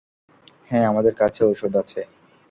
[0.71, 1.99] হ্যাঁ, আমাদের কাছে ঔষধ আছে।